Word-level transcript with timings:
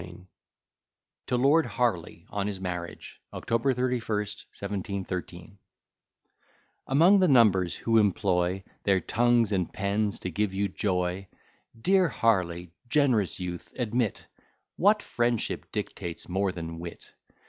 B._] 0.01 0.25
TO 1.27 1.37
LORD 1.37 1.67
HARLEY, 1.67 2.25
ON 2.31 2.47
HIS 2.47 2.59
MARRIAGE 2.59 3.21
OCTOBER 3.33 3.75
31, 3.75 3.99
1713 4.07 5.59
Among 6.87 7.19
the 7.19 7.27
numbers 7.27 7.75
who 7.75 7.99
employ 7.99 8.63
Their 8.81 8.99
tongues 8.99 9.51
and 9.51 9.71
pens 9.71 10.19
to 10.21 10.31
give 10.31 10.55
you 10.55 10.69
joy, 10.69 11.27
Dear 11.79 12.07
Harley! 12.07 12.71
generous 12.89 13.39
youth, 13.39 13.75
admit 13.77 14.25
What 14.75 15.03
friendship 15.03 15.71
dictates 15.71 16.27
more 16.27 16.51
than 16.51 16.79
wit. 16.79 17.13